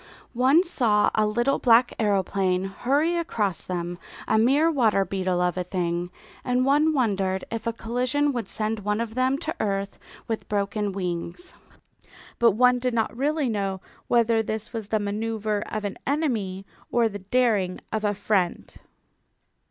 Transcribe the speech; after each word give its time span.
One 0.33 0.63
saw 0.63 1.11
a 1.13 1.27
little 1.27 1.59
black 1.59 1.93
aeroplane 1.99 2.63
hurry 2.63 3.15
across 3.15 3.61
them, 3.61 3.99
a 4.27 4.39
mere 4.39 4.71
water 4.71 5.05
beetle 5.05 5.39
of 5.41 5.57
a 5.57 5.63
thing, 5.63 6.09
and 6.43 6.65
one 6.65 6.91
wondered 6.91 7.43
if 7.51 7.67
a 7.67 7.71
collision 7.73 8.33
would 8.33 8.49
send 8.49 8.79
one 8.79 8.99
of 8.99 9.13
them 9.13 9.37
to 9.37 9.55
earth 9.59 9.99
with 10.27 10.49
broken 10.49 10.91
wings. 10.91 11.53
But 12.39 12.53
one 12.53 12.79
did 12.79 12.95
not 12.95 13.15
really 13.15 13.47
know 13.47 13.79
whether 14.07 14.41
this 14.41 14.73
was 14.73 14.87
the 14.87 14.97
manoeuvre 14.97 15.61
of 15.69 15.85
an 15.85 15.99
enemy 16.07 16.65
or 16.91 17.07
the 17.07 17.19
daring 17.19 17.79
of 17.93 18.03
a 18.03 18.15
friend. 18.15 18.73